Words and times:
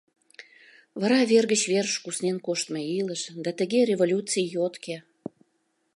Вара 0.99 1.19
вер 1.31 1.45
гыч 1.51 1.61
верыш 1.71 1.95
куснен 2.03 2.37
коштмо 2.45 2.79
илыш, 2.99 3.21
да 3.43 3.49
тыге 3.59 3.79
революций 3.91 4.47
йотке. 4.55 4.95